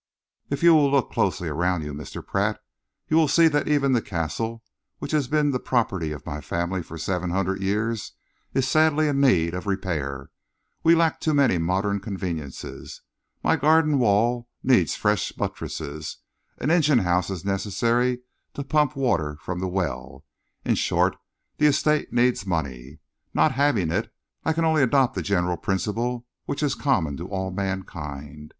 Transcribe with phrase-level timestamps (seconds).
[0.49, 2.25] If you will look closely around you, Mr.
[2.25, 2.59] Pratt,
[3.07, 4.63] you will see that even the Castle,
[4.97, 8.13] which has been the property of my family for seven hundred years,
[8.51, 10.31] is sadly in need of repair.
[10.83, 13.01] We lack too many modern conveniences.
[13.43, 16.17] My garden wall needs fresh buttresses,
[16.57, 18.21] an engine house is necessary
[18.55, 20.25] to pump water from the well
[20.65, 21.15] in short,
[21.59, 22.97] the estate needs money.
[23.35, 24.11] Not having it,
[24.43, 28.49] I can only adopt the general principle which is common to all mankind.